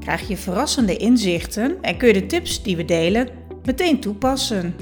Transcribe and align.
krijg 0.00 0.28
je 0.28 0.36
verrassende 0.36 0.96
inzichten 0.96 1.82
en 1.82 1.96
kun 1.96 2.08
je 2.08 2.14
de 2.14 2.26
tips 2.26 2.62
die 2.62 2.76
we 2.76 2.84
delen 2.84 3.28
meteen 3.64 4.00
toepassen. 4.00 4.76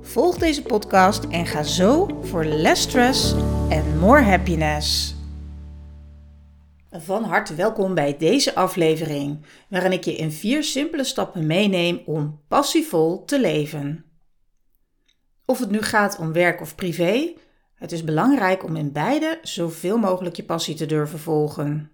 Volg 0.00 0.38
deze 0.38 0.62
podcast 0.62 1.24
en 1.24 1.46
ga 1.46 1.62
zo 1.62 2.20
voor 2.22 2.44
less 2.44 2.82
stress 2.82 3.34
en 3.68 3.98
more 3.98 4.22
happiness. 4.22 5.14
Van 6.90 7.24
harte 7.24 7.54
welkom 7.54 7.94
bij 7.94 8.16
deze 8.16 8.54
aflevering, 8.54 9.46
waarin 9.68 9.92
ik 9.92 10.04
je 10.04 10.16
in 10.16 10.32
vier 10.32 10.64
simpele 10.64 11.04
stappen 11.04 11.46
meeneem 11.46 12.00
om 12.04 12.40
passievol 12.48 13.24
te 13.24 13.40
leven. 13.40 14.04
Of 15.44 15.58
het 15.58 15.70
nu 15.70 15.82
gaat 15.82 16.18
om 16.18 16.32
werk 16.32 16.60
of 16.60 16.74
privé, 16.74 17.34
het 17.74 17.92
is 17.92 18.04
belangrijk 18.04 18.64
om 18.64 18.76
in 18.76 18.92
beide 18.92 19.38
zoveel 19.42 19.98
mogelijk 19.98 20.36
je 20.36 20.44
passie 20.44 20.74
te 20.74 20.86
durven 20.86 21.18
volgen. 21.18 21.90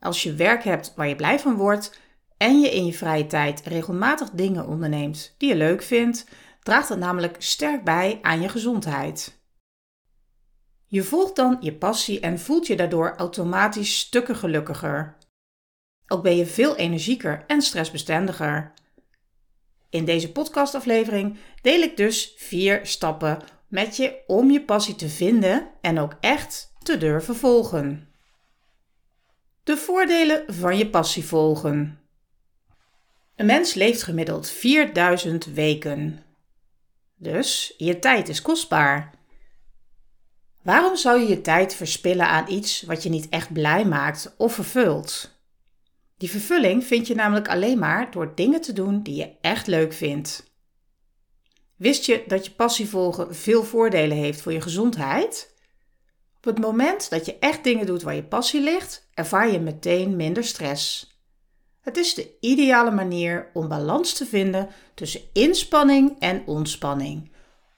Als 0.00 0.22
je 0.22 0.34
werk 0.34 0.64
hebt 0.64 0.92
waar 0.96 1.08
je 1.08 1.16
blij 1.16 1.38
van 1.38 1.54
wordt 1.54 2.00
en 2.36 2.60
je 2.60 2.70
in 2.70 2.86
je 2.86 2.92
vrije 2.92 3.26
tijd 3.26 3.60
regelmatig 3.60 4.30
dingen 4.30 4.66
onderneemt 4.66 5.34
die 5.38 5.48
je 5.48 5.56
leuk 5.56 5.82
vindt, 5.82 6.26
draagt 6.62 6.88
dat 6.88 6.98
namelijk 6.98 7.36
sterk 7.38 7.84
bij 7.84 8.18
aan 8.22 8.40
je 8.40 8.48
gezondheid. 8.48 9.40
Je 10.86 11.02
volgt 11.02 11.36
dan 11.36 11.56
je 11.60 11.74
passie 11.74 12.20
en 12.20 12.38
voelt 12.38 12.66
je 12.66 12.76
daardoor 12.76 13.14
automatisch 13.16 13.98
stukken 13.98 14.36
gelukkiger. 14.36 15.16
Ook 16.06 16.22
ben 16.22 16.36
je 16.36 16.46
veel 16.46 16.76
energieker 16.76 17.44
en 17.46 17.62
stressbestendiger. 17.62 18.72
In 19.90 20.04
deze 20.04 20.32
podcastaflevering 20.32 21.38
deel 21.62 21.80
ik 21.80 21.96
dus 21.96 22.34
vier 22.36 22.86
stappen 22.86 23.38
met 23.68 23.96
je 23.96 24.22
om 24.26 24.50
je 24.50 24.64
passie 24.64 24.94
te 24.94 25.08
vinden 25.08 25.70
en 25.80 25.98
ook 25.98 26.16
echt 26.20 26.72
te 26.82 26.98
durven 26.98 27.36
volgen. 27.36 28.07
De 29.68 29.76
voordelen 29.76 30.44
van 30.54 30.78
je 30.78 30.88
passie 30.88 31.24
volgen. 31.24 32.00
Een 33.36 33.46
mens 33.46 33.74
leeft 33.74 34.02
gemiddeld 34.02 34.48
4000 34.48 35.44
weken. 35.44 36.24
Dus 37.16 37.74
je 37.76 37.98
tijd 37.98 38.28
is 38.28 38.42
kostbaar. 38.42 39.14
Waarom 40.62 40.96
zou 40.96 41.20
je 41.20 41.28
je 41.28 41.40
tijd 41.40 41.74
verspillen 41.74 42.26
aan 42.26 42.50
iets 42.50 42.82
wat 42.82 43.02
je 43.02 43.08
niet 43.08 43.28
echt 43.28 43.52
blij 43.52 43.84
maakt 43.84 44.34
of 44.36 44.54
vervult? 44.54 45.38
Die 46.16 46.30
vervulling 46.30 46.84
vind 46.84 47.06
je 47.06 47.14
namelijk 47.14 47.48
alleen 47.48 47.78
maar 47.78 48.10
door 48.10 48.32
dingen 48.34 48.60
te 48.60 48.72
doen 48.72 49.02
die 49.02 49.16
je 49.16 49.32
echt 49.40 49.66
leuk 49.66 49.92
vindt. 49.92 50.52
Wist 51.76 52.04
je 52.04 52.24
dat 52.26 52.44
je 52.44 52.50
passie 52.50 52.88
volgen 52.88 53.34
veel 53.34 53.64
voordelen 53.64 54.16
heeft 54.16 54.40
voor 54.40 54.52
je 54.52 54.60
gezondheid? 54.60 55.56
Op 56.48 56.56
het 56.56 56.64
moment 56.64 57.10
dat 57.10 57.26
je 57.26 57.38
echt 57.38 57.64
dingen 57.64 57.86
doet 57.86 58.02
waar 58.02 58.14
je 58.14 58.24
passie 58.24 58.60
ligt, 58.60 59.08
ervaar 59.14 59.52
je 59.52 59.60
meteen 59.60 60.16
minder 60.16 60.44
stress. 60.44 61.12
Het 61.80 61.96
is 61.96 62.14
de 62.14 62.36
ideale 62.40 62.90
manier 62.90 63.50
om 63.52 63.68
balans 63.68 64.12
te 64.12 64.26
vinden 64.26 64.68
tussen 64.94 65.20
inspanning 65.32 66.16
en 66.18 66.46
ontspanning, 66.46 67.32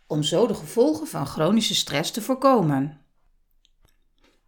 om 0.06 0.22
zo 0.22 0.46
de 0.46 0.54
gevolgen 0.54 1.06
van 1.06 1.26
chronische 1.26 1.74
stress 1.74 2.10
te 2.10 2.22
voorkomen. 2.22 3.00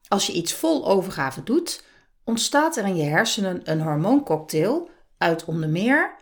Als 0.08 0.26
je 0.26 0.32
iets 0.32 0.52
vol 0.52 0.86
overgave 0.86 1.42
doet, 1.42 1.84
ontstaat 2.24 2.76
er 2.76 2.84
in 2.84 2.96
je 2.96 3.04
hersenen 3.04 3.60
een 3.64 3.80
hormooncocktail 3.80 4.90
uit 5.18 5.44
onder 5.44 5.68
meer 5.68 6.16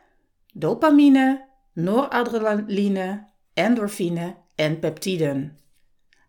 dopamine, 0.52 1.48
noradrenaline, 1.72 3.26
endorfine 3.54 4.36
en 4.54 4.78
peptiden. 4.78 5.58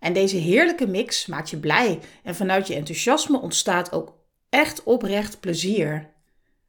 En 0.01 0.13
deze 0.13 0.37
heerlijke 0.37 0.87
mix 0.87 1.25
maakt 1.25 1.49
je 1.49 1.57
blij 1.57 1.99
en 2.23 2.35
vanuit 2.35 2.67
je 2.67 2.75
enthousiasme 2.75 3.41
ontstaat 3.41 3.91
ook 3.91 4.13
echt 4.49 4.83
oprecht 4.83 5.39
plezier. 5.39 6.09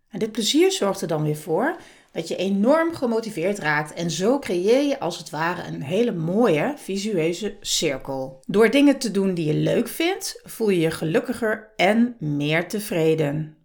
En 0.09 0.19
dit 0.19 0.33
plezier 0.33 0.73
zorgt 0.73 1.01
er 1.01 1.09
dan 1.09 1.23
weer 1.23 1.37
voor 1.37 1.77
dat 2.11 2.29
je 2.29 2.37
enorm 2.37 2.95
gemotiveerd 2.95 3.59
raakt 3.59 3.93
en 3.93 4.11
zo 4.11 4.39
creëer 4.39 4.83
je 4.83 5.01
als 5.01 5.19
het 5.19 5.31
ware 5.31 5.67
een 5.67 5.83
hele 5.83 6.13
mooie 6.13 6.75
visueuze 6.77 7.57
cirkel. 7.61 8.43
Door 8.47 8.71
dingen 8.71 8.99
te 8.99 9.11
doen 9.11 9.35
die 9.35 9.47
je 9.47 9.55
leuk 9.55 9.89
vindt, 9.89 10.41
voel 10.45 10.69
je 10.69 10.81
je 10.81 10.91
gelukkiger 10.91 11.73
en 11.77 12.17
meer 12.19 12.69
tevreden. 12.69 13.57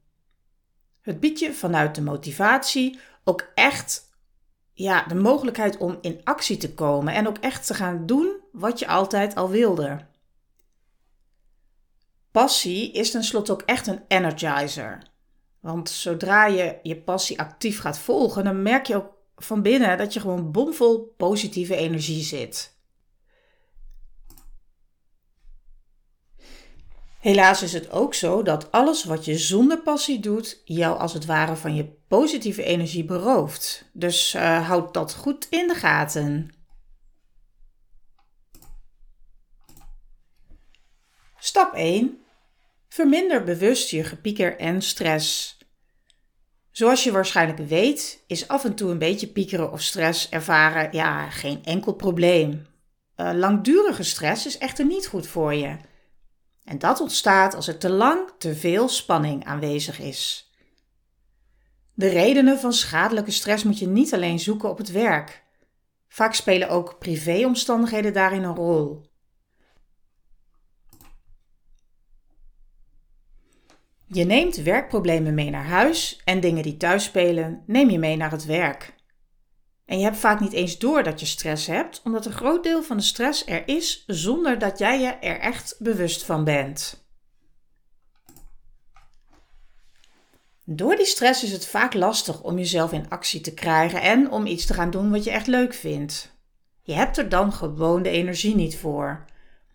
Het 1.01 1.19
biedt 1.19 1.39
je 1.39 1.53
vanuit 1.53 1.95
de 1.95 2.01
motivatie 2.01 2.99
ook 3.23 3.51
echt 3.53 4.06
ja, 4.78 5.04
de 5.04 5.16
mogelijkheid 5.16 5.78
om 5.78 5.98
in 6.02 6.22
actie 6.24 6.58
te 6.58 6.74
komen 6.74 7.14
en 7.14 7.28
ook 7.28 7.38
echt 7.38 7.68
te 7.68 7.74
gaan 7.74 8.06
doen 8.06 8.36
wat 8.52 8.80
je 8.80 8.88
altijd 8.88 9.36
al 9.36 9.50
wilde. 9.50 10.06
Passie 12.32 12.92
is 12.92 13.12
tenslotte 13.12 13.52
ook 13.52 13.62
echt 13.62 13.88
een 13.88 14.02
energizer. 14.08 15.04
Want 15.60 15.90
zodra 15.90 16.46
je 16.46 16.80
je 16.84 17.02
passie 17.02 17.40
actief 17.40 17.80
gaat 17.80 18.00
volgen, 18.00 18.44
dan 18.44 18.62
merk 18.62 18.86
je 18.86 18.96
ook 18.96 19.14
van 19.36 19.62
binnen 19.62 19.98
dat 19.98 20.14
je 20.14 20.20
gewoon 20.20 20.52
bomvol 20.52 21.14
positieve 21.18 21.76
energie 21.76 22.24
zit. 22.24 22.77
Helaas 27.28 27.62
is 27.62 27.74
het 27.74 27.92
ook 27.92 28.14
zo 28.14 28.44
dat 28.44 28.72
alles 28.72 29.04
wat 29.04 29.26
je 29.26 29.38
zonder 29.38 29.82
passie 29.82 30.20
doet, 30.20 30.62
jou 30.66 31.00
als 31.00 31.14
het 31.14 31.26
ware 31.26 31.56
van 31.56 31.76
je 31.76 31.86
positieve 32.08 32.64
energie 32.64 33.06
berooft. 33.06 33.90
Dus 33.94 34.34
uh, 34.36 34.68
houd 34.68 34.94
dat 34.94 35.14
goed 35.14 35.48
in 35.50 35.68
de 35.68 35.74
gaten. 35.74 36.56
Stap 41.40 41.74
1. 41.74 42.18
Verminder 42.90 43.44
bewust 43.44 43.90
je 43.90 44.04
gepieker 44.04 44.58
en 44.58 44.82
stress. 44.82 45.58
Zoals 46.72 47.04
je 47.04 47.12
waarschijnlijk 47.12 47.59
weet, 47.59 48.24
is 48.28 48.48
af 48.48 48.66
en 48.66 48.76
toe 48.76 48.92
een 48.92 48.98
beetje 48.98 49.28
piekeren 49.28 49.72
of 49.72 49.82
stress 49.82 50.30
ervaren 50.30 50.90
ja, 50.92 51.30
geen 51.30 51.64
enkel 51.64 51.94
probleem. 51.94 52.68
Uh, 53.18 53.32
langdurige 53.34 54.04
stress 54.04 54.46
is 54.46 54.58
echter 54.58 54.86
niet 54.86 55.08
goed 55.08 55.28
voor 55.28 55.54
je. 55.54 55.78
En 56.67 56.79
dat 56.79 57.01
ontstaat 57.01 57.55
als 57.55 57.67
er 57.67 57.78
te 57.78 57.89
lang 57.89 58.31
te 58.38 58.55
veel 58.55 58.89
spanning 58.89 59.45
aanwezig 59.45 60.00
is. 60.00 60.51
De 61.94 62.07
redenen 62.07 62.59
van 62.59 62.73
schadelijke 62.73 63.31
stress 63.31 63.63
moet 63.63 63.79
je 63.79 63.88
niet 63.88 64.13
alleen 64.13 64.39
zoeken 64.39 64.69
op 64.69 64.78
het 64.78 64.91
werk. 64.91 65.44
Vaak 66.07 66.33
spelen 66.33 66.69
ook 66.69 67.00
privéomstandigheden 67.00 68.13
daarin 68.13 68.44
een 68.44 68.55
rol. 68.55 69.01
Je 74.05 74.23
neemt 74.23 74.55
werkproblemen 74.55 75.34
mee 75.34 75.49
naar 75.49 75.66
huis 75.66 76.22
en 76.25 76.39
dingen 76.39 76.63
die 76.63 76.78
thuis 76.78 77.03
spelen 77.03 77.63
neem 77.66 77.89
je 77.89 77.99
mee 77.99 78.16
naar 78.16 78.31
het 78.31 78.45
werk. 78.45 78.95
En 79.88 79.98
je 79.98 80.03
hebt 80.03 80.18
vaak 80.18 80.40
niet 80.40 80.53
eens 80.53 80.78
door 80.78 81.03
dat 81.03 81.20
je 81.20 81.25
stress 81.25 81.68
hebt, 81.68 82.02
omdat 82.03 82.25
een 82.25 82.31
groot 82.31 82.64
deel 82.64 82.84
van 82.84 82.98
de 82.98 83.03
stress 83.03 83.46
er 83.46 83.68
is 83.68 84.03
zonder 84.08 84.59
dat 84.59 84.80
jij 84.80 85.00
je 85.00 85.08
er 85.08 85.40
echt 85.40 85.75
bewust 85.80 86.24
van 86.24 86.44
bent. 86.44 87.06
Door 90.64 90.96
die 90.96 91.06
stress 91.06 91.44
is 91.44 91.52
het 91.52 91.68
vaak 91.68 91.94
lastig 91.94 92.42
om 92.42 92.58
jezelf 92.58 92.92
in 92.92 93.09
actie 93.09 93.42
te 93.42 93.53
krijgen 93.53 94.02
en 94.02 94.32
om 94.32 94.46
iets 94.46 94.66
te 94.66 94.73
gaan 94.73 94.91
doen 94.91 95.11
wat 95.11 95.23
je 95.23 95.32
echt 95.32 95.47
leuk 95.47 95.73
vindt. 95.73 96.35
Je 96.82 96.94
hebt 96.94 97.17
er 97.17 97.29
dan 97.29 97.53
gewoon 97.53 98.03
de 98.03 98.09
energie 98.09 98.56
niet 98.56 98.78
voor. 98.78 99.26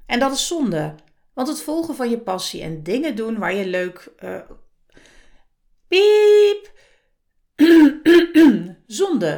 En 0.06 0.18
dat 0.18 0.32
is 0.32 0.46
zonde, 0.46 0.94
want 1.32 1.48
het 1.48 1.62
volgen 1.62 1.94
van 1.94 2.10
je 2.10 2.18
passie 2.18 2.62
en 2.62 2.82
dingen 2.82 3.16
doen 3.16 3.38
waar 3.38 3.54
je 3.54 3.66
leuk. 3.66 4.12
Uh... 4.20 4.40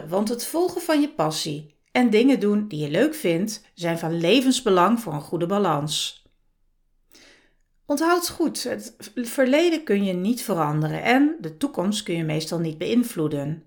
Want 0.08 0.28
het 0.28 0.46
volgen 0.46 0.80
van 0.80 1.00
je 1.00 1.08
passie 1.08 1.74
en 1.92 2.10
dingen 2.10 2.40
doen 2.40 2.68
die 2.68 2.80
je 2.80 2.90
leuk 2.90 3.14
vindt 3.14 3.62
zijn 3.74 3.98
van 3.98 4.20
levensbelang 4.20 5.00
voor 5.00 5.12
een 5.12 5.20
goede 5.20 5.46
balans. 5.46 6.24
Onthoud 7.86 8.28
goed, 8.28 8.62
het 8.62 8.96
verleden 9.14 9.84
kun 9.84 10.04
je 10.04 10.12
niet 10.12 10.42
veranderen 10.42 11.02
en 11.02 11.36
de 11.40 11.56
toekomst 11.56 12.02
kun 12.02 12.16
je 12.16 12.24
meestal 12.24 12.58
niet 12.58 12.78
beïnvloeden. 12.78 13.64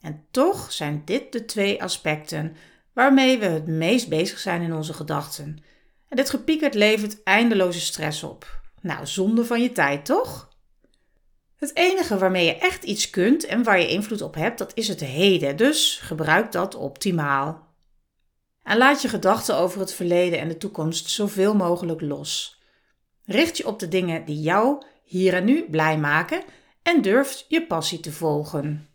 En 0.00 0.26
toch 0.30 0.72
zijn 0.72 1.02
dit 1.04 1.32
de 1.32 1.44
twee 1.44 1.82
aspecten 1.82 2.56
waarmee 2.92 3.38
we 3.38 3.46
het 3.46 3.66
meest 3.66 4.08
bezig 4.08 4.38
zijn 4.38 4.62
in 4.62 4.74
onze 4.74 4.92
gedachten. 4.92 5.62
En 6.08 6.16
dit 6.16 6.30
gepiekerd 6.30 6.74
levert 6.74 7.22
eindeloze 7.22 7.80
stress 7.80 8.22
op. 8.22 8.60
Nou, 8.80 9.06
zonde 9.06 9.44
van 9.44 9.62
je 9.62 9.72
tijd, 9.72 10.04
toch? 10.04 10.48
Het 11.58 11.76
enige 11.76 12.18
waarmee 12.18 12.44
je 12.44 12.58
echt 12.58 12.84
iets 12.84 13.10
kunt 13.10 13.44
en 13.44 13.62
waar 13.62 13.80
je 13.80 13.88
invloed 13.88 14.22
op 14.22 14.34
hebt, 14.34 14.58
dat 14.58 14.72
is 14.74 14.88
het 14.88 15.00
heden. 15.00 15.56
Dus 15.56 15.98
gebruik 16.02 16.52
dat 16.52 16.74
optimaal. 16.74 17.66
En 18.62 18.76
laat 18.76 19.02
je 19.02 19.08
gedachten 19.08 19.56
over 19.56 19.80
het 19.80 19.92
verleden 19.92 20.38
en 20.38 20.48
de 20.48 20.56
toekomst 20.56 21.10
zoveel 21.10 21.54
mogelijk 21.54 22.00
los. 22.00 22.62
Richt 23.24 23.56
je 23.56 23.66
op 23.66 23.78
de 23.78 23.88
dingen 23.88 24.24
die 24.24 24.40
jou 24.40 24.82
hier 25.04 25.34
en 25.34 25.44
nu 25.44 25.70
blij 25.70 25.98
maken 25.98 26.42
en 26.82 27.02
durf 27.02 27.44
je 27.48 27.66
passie 27.66 28.00
te 28.00 28.12
volgen. 28.12 28.88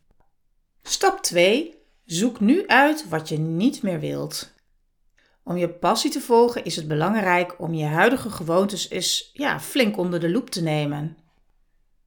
Stap 0.84 1.22
2. 1.22 1.82
Zoek 2.06 2.40
nu 2.40 2.68
uit 2.68 3.10
wat 3.10 3.30
je 3.30 3.38
niet 3.38 3.82
meer 3.82 4.00
wilt. 4.00 4.54
Om 5.44 5.58
je 5.58 5.70
passie 5.70 6.12
te 6.12 6.20
volgen 6.20 6.64
is 6.64 6.76
het 6.76 6.88
belangrijk 6.88 7.62
om 7.62 7.74
je 7.74 7.86
huidige 7.86 8.30
gewoontes 8.30 8.90
eens 8.90 9.30
ja, 9.34 9.60
flink 9.60 9.98
onder 9.98 10.20
de 10.20 10.30
loep 10.30 10.50
te 10.50 10.62
nemen. 10.62 11.18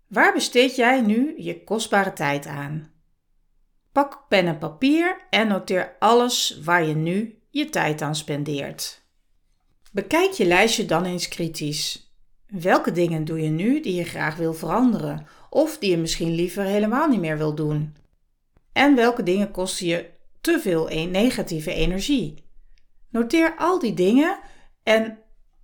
Waar 0.06 0.32
besteed 0.32 0.76
jij 0.76 1.00
nu 1.00 1.34
je 1.42 1.64
kostbare 1.64 2.12
tijd 2.12 2.46
aan? 2.46 2.92
Pak 3.92 4.24
pen 4.28 4.46
en 4.46 4.58
papier 4.58 5.26
en 5.30 5.48
noteer 5.48 5.96
alles 5.98 6.60
waar 6.64 6.84
je 6.84 6.94
nu 6.94 7.38
je 7.50 7.68
tijd 7.70 8.02
aan 8.02 8.14
spendeert. 8.14 9.04
Bekijk 9.92 10.32
je 10.32 10.44
lijstje 10.44 10.84
dan 10.86 11.04
eens 11.04 11.28
kritisch. 11.28 12.14
Welke 12.46 12.92
dingen 12.92 13.24
doe 13.24 13.40
je 13.40 13.48
nu 13.48 13.80
die 13.80 13.94
je 13.94 14.04
graag 14.04 14.36
wil 14.36 14.54
veranderen 14.54 15.26
of 15.50 15.78
die 15.78 15.90
je 15.90 15.96
misschien 15.96 16.34
liever 16.34 16.64
helemaal 16.64 17.08
niet 17.08 17.20
meer 17.20 17.38
wil 17.38 17.54
doen? 17.54 17.96
En 18.72 18.94
welke 18.94 19.22
dingen 19.22 19.50
kosten 19.50 19.86
je 19.86 20.10
te 20.40 20.60
veel 20.60 20.88
negatieve 20.88 21.72
energie? 21.72 22.44
Noteer 23.10 23.54
al 23.58 23.78
die 23.78 23.94
dingen 23.94 24.38
en 24.82 25.18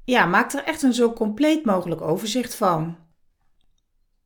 ja, 0.04 0.26
maak 0.26 0.52
er 0.52 0.64
echt 0.64 0.82
een 0.82 0.94
zo 0.94 1.12
compleet 1.12 1.64
mogelijk 1.64 2.00
overzicht 2.00 2.54
van. 2.54 2.96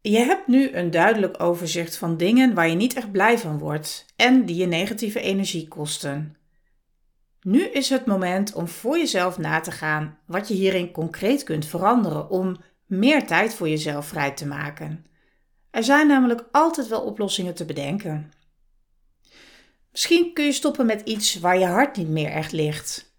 Je 0.08 0.18
hebt 0.18 0.46
nu 0.46 0.72
een 0.72 0.90
duidelijk 0.90 1.42
overzicht 1.42 1.96
van 1.96 2.16
dingen 2.16 2.54
waar 2.54 2.68
je 2.68 2.74
niet 2.74 2.94
echt 2.94 3.10
blij 3.10 3.38
van 3.38 3.58
wordt 3.58 4.06
en 4.16 4.44
die 4.44 4.56
je 4.56 4.66
negatieve 4.66 5.20
energie 5.20 5.68
kosten. 5.68 6.36
Nu 7.40 7.62
is 7.62 7.88
het 7.88 8.06
moment 8.06 8.52
om 8.52 8.68
voor 8.68 8.98
jezelf 8.98 9.38
na 9.38 9.60
te 9.60 9.70
gaan 9.70 10.18
wat 10.26 10.48
je 10.48 10.54
hierin 10.54 10.90
concreet 10.90 11.42
kunt 11.42 11.66
veranderen 11.66 12.30
om 12.30 12.56
meer 12.84 13.26
tijd 13.26 13.54
voor 13.54 13.68
jezelf 13.68 14.06
vrij 14.06 14.30
te 14.30 14.46
maken. 14.46 15.06
Er 15.70 15.84
zijn 15.84 16.06
namelijk 16.06 16.44
altijd 16.52 16.88
wel 16.88 17.00
oplossingen 17.00 17.54
te 17.54 17.64
bedenken. 17.64 18.32
Misschien 19.90 20.32
kun 20.32 20.44
je 20.44 20.52
stoppen 20.52 20.86
met 20.86 21.00
iets 21.00 21.38
waar 21.38 21.58
je 21.58 21.66
hart 21.66 21.96
niet 21.96 22.08
meer 22.08 22.30
echt 22.30 22.52
ligt. 22.52 23.14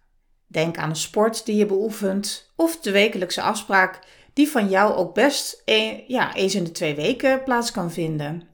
Denk 0.46 0.76
aan 0.76 0.90
een 0.90 0.96
sport 0.96 1.46
die 1.46 1.56
je 1.56 1.66
beoefent 1.66 2.52
of 2.56 2.80
de 2.80 2.90
wekelijkse 2.90 3.42
afspraak 3.42 4.00
die 4.38 4.48
van 4.48 4.68
jou 4.68 4.94
ook 4.94 5.14
best 5.14 5.62
een, 5.64 6.04
ja, 6.06 6.34
eens 6.34 6.54
in 6.54 6.64
de 6.64 6.70
twee 6.70 6.94
weken 6.94 7.42
plaats 7.42 7.70
kan 7.70 7.92
vinden. 7.92 8.48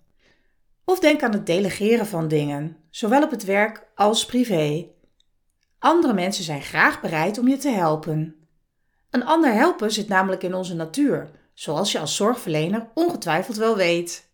Of 0.84 0.98
denk 1.00 1.22
aan 1.22 1.32
het 1.32 1.46
delegeren 1.46 2.06
van 2.06 2.28
dingen, 2.28 2.76
zowel 2.90 3.22
op 3.22 3.30
het 3.30 3.44
werk 3.44 3.86
als 3.94 4.26
privé. 4.26 4.86
Andere 5.78 6.12
mensen 6.12 6.44
zijn 6.44 6.62
graag 6.62 7.00
bereid 7.00 7.38
om 7.38 7.48
je 7.48 7.56
te 7.56 7.68
helpen. 7.68 8.34
Een 9.10 9.24
ander 9.24 9.52
helpen 9.52 9.92
zit 9.92 10.08
namelijk 10.08 10.42
in 10.42 10.54
onze 10.54 10.74
natuur, 10.74 11.30
zoals 11.54 11.92
je 11.92 11.98
als 11.98 12.16
zorgverlener 12.16 12.90
ongetwijfeld 12.94 13.56
wel 13.56 13.76
weet. 13.76 14.30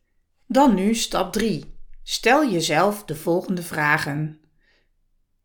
Dan 0.46 0.75
nu 0.75 0.94
stap 0.94 1.32
3. 1.32 1.79
Stel 2.03 2.50
jezelf 2.50 3.05
de 3.05 3.17
volgende 3.17 3.62
vragen. 3.62 4.39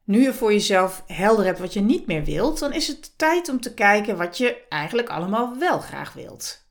Nu 0.05 0.21
je 0.21 0.33
voor 0.33 0.51
jezelf 0.51 1.03
helder 1.07 1.45
hebt 1.45 1.59
wat 1.59 1.73
je 1.73 1.81
niet 1.81 2.07
meer 2.07 2.23
wilt, 2.23 2.59
dan 2.59 2.73
is 2.73 2.87
het 2.87 3.17
tijd 3.17 3.49
om 3.49 3.61
te 3.61 3.73
kijken 3.73 4.17
wat 4.17 4.37
je 4.37 4.65
eigenlijk 4.69 5.09
allemaal 5.09 5.57
wel 5.57 5.79
graag 5.79 6.13
wilt. 6.13 6.65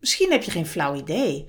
Misschien 0.00 0.30
heb 0.30 0.42
je 0.42 0.50
geen 0.50 0.66
flauw 0.66 0.94
idee. 0.94 1.46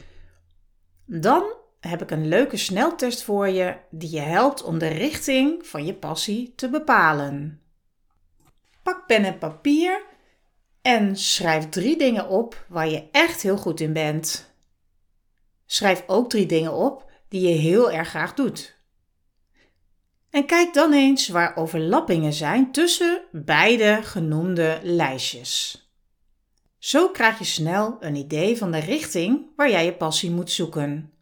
Dan 1.06 1.54
heb 1.80 2.02
ik 2.02 2.12
een 2.12 2.28
leuke 2.28 2.58
sneltest 2.58 3.24
voor 3.24 3.48
je 3.48 3.78
die 3.90 4.12
je 4.12 4.20
helpt 4.20 4.64
om 4.64 4.78
de 4.78 4.88
richting 4.88 5.68
van 5.68 5.86
je 5.86 5.94
passie 5.94 6.54
te 6.56 6.70
bepalen. 6.70 7.62
Pak 8.84 9.06
pen 9.06 9.24
en 9.24 9.38
papier 9.38 10.02
en 10.82 11.18
schrijf 11.18 11.70
drie 11.70 11.98
dingen 11.98 12.28
op 12.28 12.66
waar 12.68 12.90
je 12.90 13.08
echt 13.12 13.42
heel 13.42 13.58
goed 13.58 13.80
in 13.80 13.94
bent. 13.94 14.54
Schrijf 15.66 16.04
ook 16.08 16.30
drie 16.30 16.46
dingen 16.46 16.74
op 16.74 17.12
die 17.28 17.42
je 17.42 17.56
heel 17.56 17.92
erg 17.92 18.10
graag 18.10 18.34
doet. 18.34 18.79
En 20.30 20.46
kijk 20.46 20.74
dan 20.74 20.94
eens 20.94 21.28
waar 21.28 21.56
overlappingen 21.56 22.34
zijn 22.34 22.72
tussen 22.72 23.22
beide 23.32 24.00
genoemde 24.04 24.80
lijstjes. 24.84 25.84
Zo 26.78 27.10
krijg 27.10 27.40
je 27.40 27.46
snel 27.46 27.98
een 28.00 28.16
idee 28.16 28.58
van 28.58 28.72
de 28.72 28.80
richting 28.80 29.46
waar 29.56 29.70
jij 29.70 29.86
je 29.86 29.94
passie 29.94 30.32
moet 30.32 30.52
zoeken. 30.52 31.14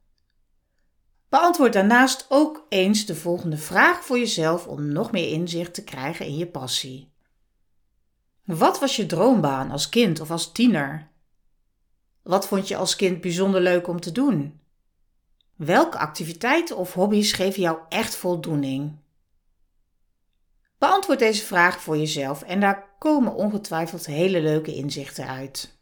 Beantwoord 1.29 1.73
daarnaast 1.73 2.25
ook 2.29 2.65
eens 2.69 3.05
de 3.05 3.15
volgende 3.15 3.57
vraag 3.57 4.05
voor 4.05 4.19
jezelf 4.19 4.67
om 4.67 4.91
nog 4.91 5.11
meer 5.11 5.31
inzicht 5.31 5.73
te 5.73 5.83
krijgen 5.83 6.25
in 6.25 6.37
je 6.37 6.47
passie. 6.47 7.11
Wat 8.45 8.79
was 8.79 8.95
je 8.95 9.05
droombaan 9.05 9.71
als 9.71 9.89
kind 9.89 10.19
of 10.19 10.31
als 10.31 10.51
tiener? 10.51 11.11
Wat 12.23 12.47
vond 12.47 12.67
je 12.67 12.75
als 12.75 12.95
kind 12.95 13.21
bijzonder 13.21 13.61
leuk 13.61 13.87
om 13.87 13.99
te 13.99 14.11
doen? 14.11 14.59
Welke 15.57 15.97
activiteiten 15.97 16.77
of 16.77 16.93
hobby's 16.93 17.31
geven 17.31 17.61
jou 17.61 17.79
echt 17.89 18.15
voldoening? 18.15 18.97
Beantwoord 20.77 21.19
deze 21.19 21.45
vraag 21.45 21.81
voor 21.81 21.97
jezelf 21.97 22.41
en 22.41 22.59
daar 22.59 22.95
komen 22.99 23.33
ongetwijfeld 23.33 24.05
hele 24.05 24.41
leuke 24.41 24.75
inzichten 24.75 25.27
uit. 25.27 25.77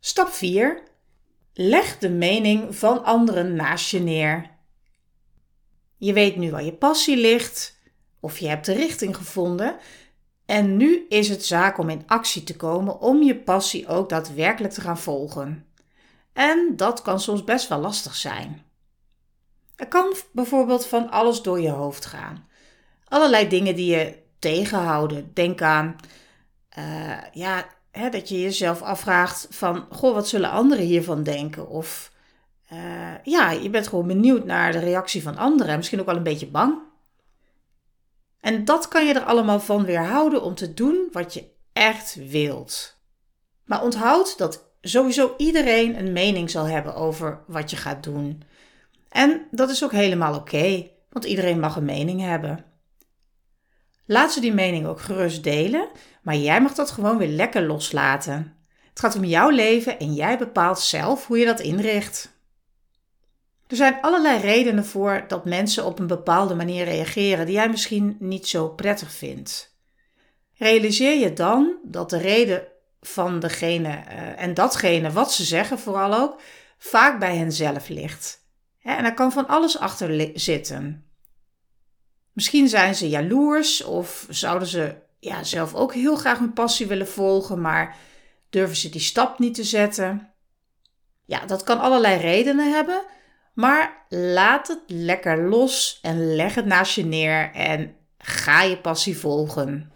Stap 0.00 0.28
4. 0.28 0.82
Leg 1.54 1.98
de 1.98 2.08
mening 2.08 2.76
van 2.76 3.04
anderen 3.04 3.54
naast 3.54 3.90
je 3.90 4.00
neer. 4.00 4.50
Je 5.96 6.12
weet 6.12 6.36
nu 6.36 6.50
waar 6.50 6.64
je 6.64 6.74
passie 6.74 7.16
ligt, 7.16 7.78
of 8.20 8.38
je 8.38 8.48
hebt 8.48 8.66
de 8.66 8.72
richting 8.72 9.16
gevonden. 9.16 9.76
En 10.46 10.76
nu 10.76 11.06
is 11.08 11.28
het 11.28 11.44
zaak 11.44 11.78
om 11.78 11.88
in 11.88 12.02
actie 12.06 12.44
te 12.44 12.56
komen 12.56 13.00
om 13.00 13.22
je 13.22 13.36
passie 13.36 13.88
ook 13.88 14.08
daadwerkelijk 14.08 14.74
te 14.74 14.80
gaan 14.80 14.98
volgen. 14.98 15.66
En 16.32 16.72
dat 16.76 17.02
kan 17.02 17.20
soms 17.20 17.44
best 17.44 17.68
wel 17.68 17.78
lastig 17.78 18.16
zijn. 18.16 18.65
Er 19.76 19.88
kan 19.88 20.14
bijvoorbeeld 20.32 20.86
van 20.86 21.10
alles 21.10 21.42
door 21.42 21.60
je 21.60 21.70
hoofd 21.70 22.06
gaan. 22.06 22.48
Allerlei 23.04 23.48
dingen 23.48 23.74
die 23.74 23.96
je 23.96 24.18
tegenhouden. 24.38 25.30
Denk 25.34 25.62
aan 25.62 25.96
uh, 26.78 27.18
ja, 27.32 27.66
hè, 27.90 28.08
dat 28.08 28.28
je 28.28 28.40
jezelf 28.40 28.82
afvraagt 28.82 29.46
van, 29.50 29.86
goh, 29.90 30.14
wat 30.14 30.28
zullen 30.28 30.50
anderen 30.50 30.84
hiervan 30.84 31.22
denken? 31.22 31.68
Of 31.68 32.12
uh, 32.72 33.14
ja, 33.22 33.50
je 33.50 33.70
bent 33.70 33.88
gewoon 33.88 34.06
benieuwd 34.06 34.44
naar 34.44 34.72
de 34.72 34.78
reactie 34.78 35.22
van 35.22 35.36
anderen. 35.36 35.76
Misschien 35.76 36.00
ook 36.00 36.06
wel 36.06 36.16
een 36.16 36.22
beetje 36.22 36.46
bang. 36.46 36.78
En 38.40 38.64
dat 38.64 38.88
kan 38.88 39.06
je 39.06 39.14
er 39.14 39.24
allemaal 39.24 39.60
van 39.60 39.84
weerhouden 39.84 40.42
om 40.42 40.54
te 40.54 40.74
doen 40.74 41.08
wat 41.12 41.34
je 41.34 41.50
echt 41.72 42.14
wilt. 42.14 42.96
Maar 43.64 43.82
onthoud 43.82 44.38
dat 44.38 44.64
sowieso 44.80 45.34
iedereen 45.36 45.98
een 45.98 46.12
mening 46.12 46.50
zal 46.50 46.64
hebben 46.64 46.94
over 46.94 47.40
wat 47.46 47.70
je 47.70 47.76
gaat 47.76 48.02
doen. 48.02 48.42
En 49.16 49.46
dat 49.50 49.70
is 49.70 49.84
ook 49.84 49.92
helemaal 49.92 50.34
oké, 50.34 50.90
want 51.10 51.24
iedereen 51.24 51.60
mag 51.60 51.76
een 51.76 51.84
mening 51.84 52.20
hebben. 52.20 52.64
Laat 54.06 54.32
ze 54.32 54.40
die 54.40 54.52
mening 54.52 54.86
ook 54.86 55.00
gerust 55.00 55.42
delen, 55.42 55.88
maar 56.22 56.36
jij 56.36 56.60
mag 56.60 56.74
dat 56.74 56.90
gewoon 56.90 57.18
weer 57.18 57.28
lekker 57.28 57.62
loslaten. 57.62 58.56
Het 58.88 59.00
gaat 59.00 59.16
om 59.16 59.24
jouw 59.24 59.48
leven 59.48 59.98
en 59.98 60.14
jij 60.14 60.38
bepaalt 60.38 60.80
zelf 60.80 61.26
hoe 61.26 61.38
je 61.38 61.44
dat 61.44 61.60
inricht. 61.60 62.38
Er 63.66 63.76
zijn 63.76 63.98
allerlei 64.00 64.40
redenen 64.40 64.84
voor 64.84 65.24
dat 65.28 65.44
mensen 65.44 65.84
op 65.84 65.98
een 65.98 66.06
bepaalde 66.06 66.54
manier 66.54 66.84
reageren 66.84 67.46
die 67.46 67.54
jij 67.54 67.68
misschien 67.68 68.16
niet 68.18 68.46
zo 68.48 68.68
prettig 68.68 69.12
vindt. 69.12 69.76
Realiseer 70.54 71.18
je 71.18 71.32
dan 71.32 71.76
dat 71.84 72.10
de 72.10 72.18
reden 72.18 72.66
van 73.00 73.40
degene 73.40 73.88
uh, 73.88 74.42
en 74.42 74.54
datgene 74.54 75.10
wat 75.10 75.32
ze 75.32 75.44
zeggen 75.44 75.78
vooral 75.78 76.14
ook 76.14 76.40
vaak 76.78 77.18
bij 77.18 77.36
henzelf 77.36 77.88
ligt. 77.88 78.44
En 78.86 79.04
er 79.04 79.14
kan 79.14 79.32
van 79.32 79.48
alles 79.48 79.78
achter 79.78 80.30
zitten. 80.34 81.04
Misschien 82.32 82.68
zijn 82.68 82.94
ze 82.94 83.08
jaloers 83.08 83.84
of 83.84 84.26
zouden 84.30 84.68
ze 84.68 84.94
ja, 85.18 85.44
zelf 85.44 85.74
ook 85.74 85.94
heel 85.94 86.16
graag 86.16 86.38
hun 86.38 86.52
passie 86.52 86.86
willen 86.86 87.08
volgen, 87.08 87.60
maar 87.60 87.96
durven 88.50 88.76
ze 88.76 88.88
die 88.88 89.00
stap 89.00 89.38
niet 89.38 89.54
te 89.54 89.64
zetten. 89.64 90.32
Ja, 91.24 91.46
dat 91.46 91.64
kan 91.64 91.80
allerlei 91.80 92.20
redenen 92.20 92.72
hebben, 92.72 93.02
maar 93.54 94.04
laat 94.08 94.68
het 94.68 94.82
lekker 94.86 95.48
los 95.48 95.98
en 96.02 96.34
leg 96.34 96.54
het 96.54 96.66
naast 96.66 96.94
je 96.94 97.04
neer 97.04 97.52
en 97.52 97.96
ga 98.18 98.62
je 98.62 98.78
passie 98.78 99.18
volgen. 99.18 99.92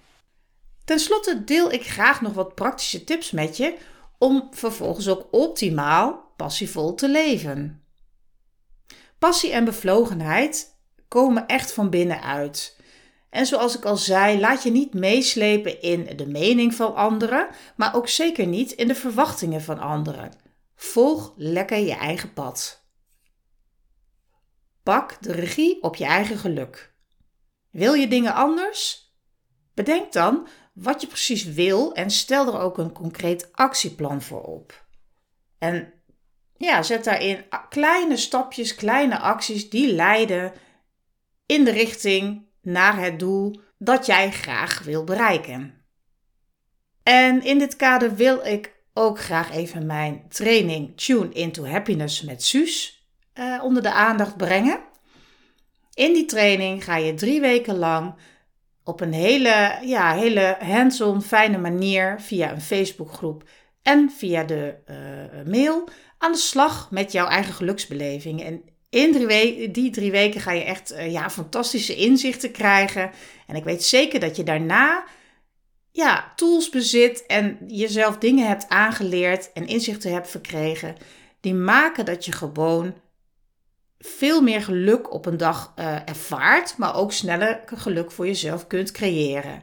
Ten 0.84 0.98
slotte 0.98 1.44
deel 1.44 1.72
ik 1.72 1.86
graag 1.86 2.20
nog 2.20 2.32
wat 2.32 2.54
praktische 2.54 3.04
tips 3.04 3.30
met 3.30 3.56
je 3.56 3.76
om 4.18 4.48
vervolgens 4.50 5.08
ook 5.08 5.28
optimaal 5.30 6.32
passievol 6.36 6.94
te 6.94 7.08
leven. 7.08 7.79
Passie 9.20 9.52
en 9.52 9.64
bevlogenheid 9.64 10.78
komen 11.08 11.46
echt 11.46 11.72
van 11.72 11.90
binnenuit. 11.90 12.78
En 13.30 13.46
zoals 13.46 13.76
ik 13.76 13.84
al 13.84 13.96
zei, 13.96 14.40
laat 14.40 14.62
je 14.62 14.70
niet 14.70 14.94
meeslepen 14.94 15.82
in 15.82 16.16
de 16.16 16.26
mening 16.26 16.74
van 16.74 16.94
anderen, 16.94 17.48
maar 17.76 17.94
ook 17.94 18.08
zeker 18.08 18.46
niet 18.46 18.72
in 18.72 18.88
de 18.88 18.94
verwachtingen 18.94 19.62
van 19.62 19.78
anderen. 19.78 20.32
Volg 20.74 21.32
lekker 21.36 21.78
je 21.78 21.94
eigen 21.94 22.32
pad. 22.32 22.84
Pak 24.82 25.22
de 25.22 25.32
regie 25.32 25.82
op 25.82 25.96
je 25.96 26.04
eigen 26.04 26.38
geluk. 26.38 26.94
Wil 27.70 27.94
je 27.94 28.08
dingen 28.08 28.34
anders? 28.34 29.10
Bedenk 29.74 30.12
dan 30.12 30.48
wat 30.74 31.00
je 31.00 31.06
precies 31.06 31.44
wil 31.44 31.94
en 31.94 32.10
stel 32.10 32.46
er 32.46 32.60
ook 32.60 32.78
een 32.78 32.92
concreet 32.92 33.48
actieplan 33.52 34.22
voor 34.22 34.42
op. 34.42 34.86
En 35.58 35.99
ja, 36.66 36.82
zet 36.82 37.04
daarin 37.04 37.44
kleine 37.68 38.16
stapjes, 38.16 38.74
kleine 38.74 39.18
acties 39.18 39.70
die 39.70 39.92
leiden 39.92 40.52
in 41.46 41.64
de 41.64 41.70
richting 41.70 42.46
naar 42.62 42.98
het 42.98 43.18
doel 43.18 43.60
dat 43.78 44.06
jij 44.06 44.30
graag 44.30 44.82
wil 44.82 45.04
bereiken. 45.04 45.74
En 47.02 47.42
in 47.42 47.58
dit 47.58 47.76
kader 47.76 48.14
wil 48.14 48.46
ik 48.46 48.74
ook 48.94 49.20
graag 49.20 49.50
even 49.50 49.86
mijn 49.86 50.24
training 50.28 50.96
Tune 50.96 51.28
into 51.32 51.66
Happiness 51.66 52.22
met 52.22 52.42
Suus 52.42 53.06
uh, 53.34 53.64
onder 53.64 53.82
de 53.82 53.92
aandacht 53.92 54.36
brengen. 54.36 54.80
In 55.94 56.12
die 56.12 56.24
training 56.24 56.84
ga 56.84 56.96
je 56.96 57.14
drie 57.14 57.40
weken 57.40 57.76
lang 57.76 58.14
op 58.84 59.00
een 59.00 59.12
hele, 59.12 59.78
ja, 59.82 60.14
hele 60.14 60.56
hands-on 60.60 61.22
fijne 61.22 61.58
manier 61.58 62.20
via 62.20 62.52
een 62.52 62.60
Facebookgroep 62.60 63.48
en 63.82 64.10
via 64.10 64.44
de 64.44 64.74
uh, 64.86 65.52
mail 65.52 65.88
aan 66.20 66.32
de 66.32 66.38
slag 66.38 66.90
met 66.90 67.12
jouw 67.12 67.26
eigen 67.26 67.54
geluksbeleving. 67.54 68.42
En 68.42 68.62
in 68.90 69.12
die 69.72 69.90
drie 69.90 70.10
weken 70.10 70.40
ga 70.40 70.52
je 70.52 70.64
echt 70.64 70.92
uh, 70.92 71.12
ja, 71.12 71.30
fantastische 71.30 71.94
inzichten 71.94 72.50
krijgen. 72.50 73.10
En 73.46 73.56
ik 73.56 73.64
weet 73.64 73.84
zeker 73.84 74.20
dat 74.20 74.36
je 74.36 74.42
daarna 74.42 75.04
ja, 75.90 76.32
tools 76.36 76.68
bezit 76.68 77.26
en 77.26 77.58
jezelf 77.66 78.18
dingen 78.18 78.46
hebt 78.46 78.68
aangeleerd 78.68 79.52
en 79.52 79.66
inzichten 79.66 80.12
hebt 80.12 80.30
verkregen. 80.30 80.96
Die 81.40 81.54
maken 81.54 82.04
dat 82.04 82.24
je 82.24 82.32
gewoon 82.32 82.94
veel 83.98 84.42
meer 84.42 84.62
geluk 84.62 85.12
op 85.12 85.26
een 85.26 85.36
dag 85.36 85.72
uh, 85.78 86.08
ervaart, 86.08 86.76
maar 86.76 86.94
ook 86.94 87.12
sneller 87.12 87.62
geluk 87.66 88.10
voor 88.10 88.26
jezelf 88.26 88.66
kunt 88.66 88.92
creëren. 88.92 89.62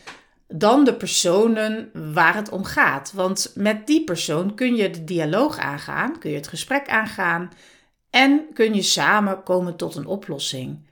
dan 0.52 0.84
de 0.84 0.94
personen 0.94 1.90
waar 2.14 2.34
het 2.34 2.48
om 2.48 2.64
gaat. 2.64 3.12
Want 3.12 3.52
met 3.54 3.86
die 3.86 4.04
persoon 4.04 4.54
kun 4.54 4.76
je 4.76 4.90
de 4.90 5.04
dialoog 5.04 5.58
aangaan, 5.58 6.18
kun 6.18 6.30
je 6.30 6.36
het 6.36 6.48
gesprek 6.48 6.88
aangaan 6.88 7.50
en 8.10 8.46
kun 8.52 8.74
je 8.74 8.82
samen 8.82 9.42
komen 9.42 9.76
tot 9.76 9.94
een 9.94 10.06
oplossing. 10.06 10.88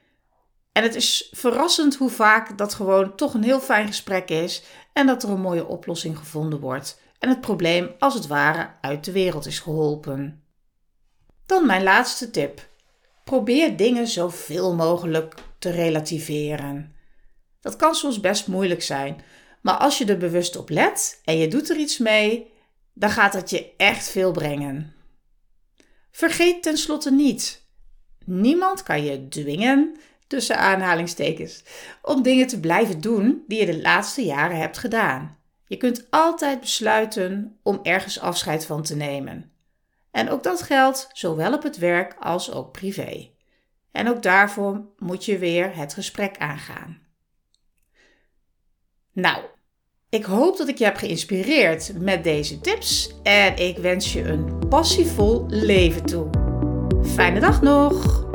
En 0.71 0.83
het 0.83 0.95
is 0.95 1.29
verrassend 1.31 1.95
hoe 1.95 2.09
vaak 2.09 2.57
dat 2.57 2.73
gewoon 2.73 3.15
toch 3.15 3.33
een 3.33 3.43
heel 3.43 3.59
fijn 3.59 3.87
gesprek 3.87 4.29
is 4.29 4.63
en 4.93 5.07
dat 5.07 5.23
er 5.23 5.29
een 5.29 5.41
mooie 5.41 5.67
oplossing 5.67 6.17
gevonden 6.17 6.59
wordt 6.59 7.01
en 7.19 7.29
het 7.29 7.41
probleem 7.41 7.91
als 7.99 8.13
het 8.13 8.27
ware 8.27 8.69
uit 8.81 9.05
de 9.05 9.11
wereld 9.11 9.45
is 9.45 9.59
geholpen. 9.59 10.43
Dan 11.45 11.65
mijn 11.65 11.83
laatste 11.83 12.29
tip. 12.29 12.67
Probeer 13.23 13.77
dingen 13.77 14.07
zoveel 14.07 14.75
mogelijk 14.75 15.35
te 15.59 15.69
relativeren. 15.69 16.95
Dat 17.61 17.75
kan 17.75 17.95
soms 17.95 18.19
best 18.19 18.47
moeilijk 18.47 18.81
zijn, 18.81 19.21
maar 19.61 19.77
als 19.77 19.97
je 19.97 20.05
er 20.05 20.17
bewust 20.17 20.57
op 20.57 20.69
let 20.69 21.21
en 21.23 21.37
je 21.37 21.47
doet 21.47 21.69
er 21.69 21.77
iets 21.77 21.97
mee, 21.97 22.51
dan 22.93 23.09
gaat 23.09 23.33
het 23.33 23.49
je 23.49 23.73
echt 23.77 24.09
veel 24.09 24.31
brengen. 24.31 24.93
Vergeet 26.11 26.63
tenslotte 26.63 27.11
niet: 27.11 27.65
niemand 28.25 28.83
kan 28.83 29.03
je 29.03 29.27
dwingen, 29.27 29.97
tussen 30.27 30.57
aanhalingstekens, 30.57 31.63
om 32.01 32.21
dingen 32.21 32.47
te 32.47 32.59
blijven 32.59 33.01
doen 33.01 33.43
die 33.47 33.59
je 33.59 33.65
de 33.65 33.81
laatste 33.81 34.25
jaren 34.25 34.57
hebt 34.57 34.77
gedaan. 34.77 35.37
Je 35.67 35.77
kunt 35.77 36.07
altijd 36.09 36.59
besluiten 36.59 37.59
om 37.63 37.79
ergens 37.83 38.19
afscheid 38.19 38.65
van 38.65 38.83
te 38.83 38.95
nemen. 38.95 39.51
En 40.11 40.29
ook 40.29 40.43
dat 40.43 40.61
geldt 40.61 41.09
zowel 41.13 41.53
op 41.53 41.63
het 41.63 41.77
werk 41.77 42.15
als 42.19 42.51
ook 42.51 42.71
privé. 42.71 43.29
En 43.91 44.09
ook 44.09 44.23
daarvoor 44.23 44.85
moet 44.97 45.25
je 45.25 45.37
weer 45.37 45.75
het 45.75 45.93
gesprek 45.93 46.37
aangaan. 46.37 47.08
Nou, 49.21 49.41
ik 50.09 50.23
hoop 50.23 50.57
dat 50.57 50.67
ik 50.67 50.77
je 50.77 50.83
heb 50.83 50.95
geïnspireerd 50.95 51.91
met 51.99 52.23
deze 52.23 52.59
tips 52.59 53.13
en 53.23 53.57
ik 53.57 53.77
wens 53.77 54.13
je 54.13 54.23
een 54.23 54.67
passievol 54.69 55.45
leven 55.47 56.05
toe. 56.05 56.29
Fijne 57.03 57.39
dag 57.39 57.61
nog! 57.61 58.25